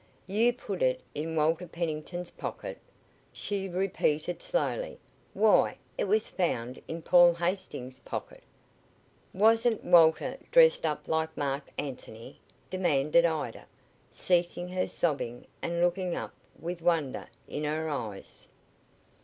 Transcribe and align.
"You 0.25 0.51
put 0.51 0.81
it 0.81 0.99
in 1.13 1.35
Walter 1.35 1.67
Pennington's 1.67 2.31
pocket?" 2.31 2.79
she 3.31 3.69
repeated 3.69 4.41
slowly. 4.41 4.97
"Why, 5.35 5.77
it 5.95 6.05
was 6.05 6.27
found 6.27 6.81
in 6.87 7.03
Paul 7.03 7.35
Hastings' 7.35 7.99
pocket." 7.99 8.41
"Wasn't 9.31 9.83
Walter 9.83 10.37
dressed 10.49 10.87
up 10.87 11.07
like 11.07 11.37
Marc 11.37 11.71
Anthony?" 11.77 12.39
demanded 12.71 13.25
Ida, 13.25 13.67
ceasing 14.09 14.69
her 14.69 14.87
sobbing 14.87 15.45
and 15.61 15.81
looking 15.81 16.15
up 16.15 16.33
with 16.59 16.81
wonder 16.81 17.27
in 17.47 17.63
her 17.65 17.87
eyes. 17.87 18.47